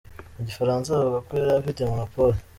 [0.35, 2.37] Mu gifaransa bavuga ko yari afite monopole.